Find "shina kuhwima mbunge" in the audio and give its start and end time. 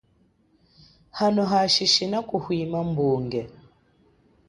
1.93-3.41